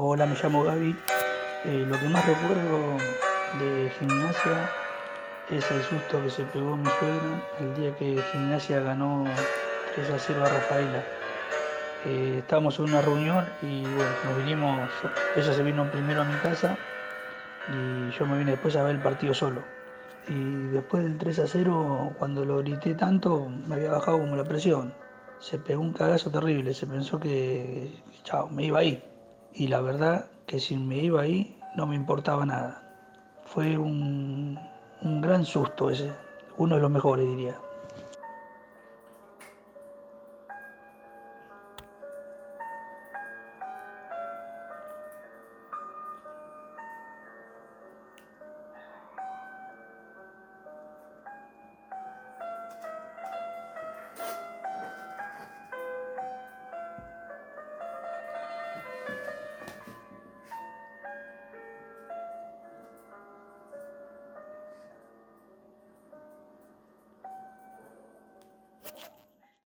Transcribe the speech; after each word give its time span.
Hola, 0.00 0.26
me 0.26 0.36
llamo 0.40 0.62
Gaby. 0.62 0.96
Eh, 1.64 1.84
lo 1.88 1.98
que 1.98 2.08
más 2.08 2.24
recuerdo 2.24 2.98
de 3.58 3.90
gimnasia 3.98 4.70
es 5.50 5.68
el 5.72 5.82
susto 5.82 6.22
que 6.22 6.30
se 6.30 6.44
pegó 6.44 6.76
mi 6.76 6.88
suegra 7.00 7.42
el 7.58 7.74
día 7.74 7.96
que 7.96 8.22
gimnasia 8.30 8.78
ganó 8.78 9.24
3 9.96 10.10
a 10.10 10.18
0 10.20 10.44
a 10.44 10.48
Rafaela. 10.50 11.04
Eh, 12.06 12.36
estábamos 12.38 12.78
en 12.78 12.84
una 12.84 13.02
reunión 13.02 13.44
y 13.60 13.82
bueno, 13.82 14.10
nos 14.24 14.36
vinimos, 14.36 14.88
ella 15.34 15.52
se 15.52 15.62
vino 15.64 15.90
primero 15.90 16.22
a 16.22 16.24
mi 16.26 16.36
casa 16.36 16.78
y 17.72 18.16
yo 18.16 18.24
me 18.24 18.38
vine 18.38 18.52
después 18.52 18.76
a 18.76 18.84
ver 18.84 18.94
el 18.94 19.02
partido 19.02 19.34
solo. 19.34 19.64
Y 20.28 20.68
después 20.68 21.02
del 21.02 21.18
3 21.18 21.40
a 21.40 21.46
0, 21.48 22.14
cuando 22.20 22.44
lo 22.44 22.58
grité 22.58 22.94
tanto, 22.94 23.48
me 23.48 23.74
había 23.74 23.90
bajado 23.90 24.20
como 24.20 24.36
la 24.36 24.44
presión. 24.44 24.94
Se 25.40 25.58
pegó 25.58 25.82
un 25.82 25.92
cagazo 25.92 26.30
terrible, 26.30 26.72
se 26.72 26.86
pensó 26.86 27.18
que, 27.18 28.00
chao, 28.22 28.48
me 28.48 28.66
iba 28.66 28.78
ahí. 28.78 29.02
Y 29.58 29.66
la 29.66 29.80
verdad 29.80 30.26
que 30.46 30.60
si 30.60 30.76
me 30.76 30.98
iba 30.98 31.20
ahí, 31.20 31.58
no 31.74 31.84
me 31.84 31.96
importaba 31.96 32.46
nada. 32.46 32.80
Fue 33.44 33.76
un, 33.76 34.56
un 35.02 35.20
gran 35.20 35.44
susto 35.44 35.90
ese, 35.90 36.12
uno 36.58 36.76
de 36.76 36.80
los 36.80 36.90
mejores 36.92 37.26
diría. 37.26 37.56